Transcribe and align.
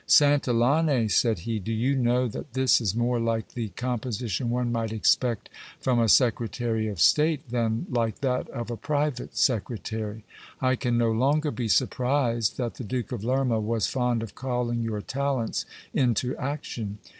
Santillane, 0.07 1.11
said 1.11 1.37
he, 1.45 1.59
do 1.59 1.71
you 1.71 1.95
know 1.95 2.27
that 2.27 2.53
this 2.53 2.81
is 2.81 2.95
more 2.95 3.19
like 3.19 3.49
the 3.49 3.69
composition 3.69 4.49
one 4.49 4.71
might 4.71 4.91
expect 4.91 5.47
from 5.79 5.99
a 5.99 6.09
secretary 6.09 6.87
of 6.87 6.99
state, 6.99 7.47
than 7.51 7.85
like 7.87 8.21
that 8.21 8.49
of 8.49 8.71
a 8.71 8.77
private 8.77 9.37
secretary? 9.37 10.23
I 10.59 10.75
can 10.75 10.97
no 10.97 11.11
longer 11.11 11.51
be 11.51 11.67
surprised 11.67 12.57
that 12.57 12.77
the 12.77 12.83
Duke 12.83 13.11
of 13.11 13.23
Lerma 13.23 13.59
was 13.59 13.85
fond 13.85 14.23
of 14.23 14.33
calling 14.33 14.81
your 14.81 15.01
talents 15.01 15.67
into 15.93 16.35
ac 16.39 16.59
tion. 16.63 16.97